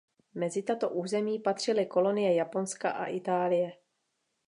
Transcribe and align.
Mezi 0.33 0.63
tato 0.63 0.89
území 0.89 1.39
patřily 1.39 1.85
kolonie 1.85 2.35
Japonska 2.35 2.89
a 2.91 3.05
Itálie. 3.05 3.73